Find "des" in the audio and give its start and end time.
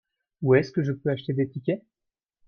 1.33-1.47